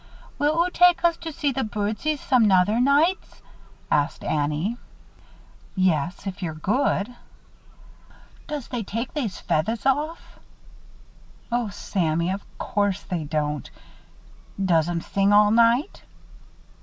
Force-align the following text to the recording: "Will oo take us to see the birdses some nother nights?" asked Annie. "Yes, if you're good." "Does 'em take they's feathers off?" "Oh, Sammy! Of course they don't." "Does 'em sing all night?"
"Will 0.39 0.57
oo 0.57 0.71
take 0.71 1.05
us 1.05 1.15
to 1.17 1.31
see 1.31 1.51
the 1.51 1.61
birdses 1.63 2.17
some 2.19 2.47
nother 2.47 2.79
nights?" 2.81 3.43
asked 3.91 4.23
Annie. 4.23 4.77
"Yes, 5.75 6.25
if 6.25 6.41
you're 6.41 6.55
good." 6.55 7.15
"Does 8.47 8.67
'em 8.73 8.83
take 8.83 9.13
they's 9.13 9.39
feathers 9.39 9.85
off?" 9.85 10.39
"Oh, 11.51 11.69
Sammy! 11.69 12.31
Of 12.31 12.41
course 12.57 13.03
they 13.03 13.25
don't." 13.25 13.69
"Does 14.65 14.89
'em 14.89 15.01
sing 15.01 15.33
all 15.33 15.51
night?" 15.51 16.01